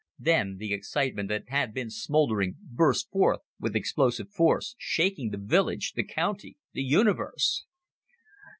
Then 0.17 0.57
the 0.57 0.73
excitement 0.73 1.29
that 1.29 1.49
had 1.49 1.75
been 1.75 1.91
smoldering 1.91 2.55
burst 2.59 3.11
forth 3.11 3.41
with 3.59 3.75
explosive 3.75 4.31
force, 4.31 4.73
shaking 4.79 5.29
the 5.29 5.37
village, 5.37 5.93
the 5.93 6.03
county, 6.03 6.57
the 6.73 6.81
universe. 6.81 7.65